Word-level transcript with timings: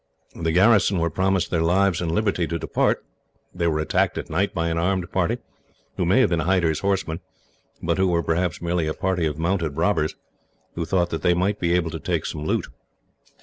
The 0.35 0.51
garrison 0.51 0.97
were 0.97 1.11
promised 1.11 1.51
their 1.51 1.61
lives 1.61 2.01
and 2.01 2.11
liberty 2.11 2.47
to 2.47 2.57
depart. 2.57 3.05
They 3.53 3.67
were 3.67 3.77
attacked 3.77 4.17
at 4.17 4.31
night 4.31 4.51
by 4.51 4.69
an 4.69 4.79
armed 4.79 5.11
party, 5.11 5.37
who 5.95 6.05
may 6.07 6.21
have 6.21 6.31
been 6.31 6.39
Hyder's 6.39 6.79
horsemen, 6.79 7.19
but 7.83 7.99
who 7.99 8.07
were 8.07 8.23
perhaps 8.23 8.63
merely 8.63 8.87
a 8.87 8.95
party 8.95 9.27
of 9.27 9.37
mounted 9.37 9.77
robbers, 9.77 10.15
who 10.73 10.85
thought 10.85 11.11
that 11.11 11.21
they 11.21 11.35
might 11.35 11.59
be 11.59 11.75
able 11.75 11.91
to 11.91 11.99
take 11.99 12.25
some 12.25 12.43
loot. 12.45 12.65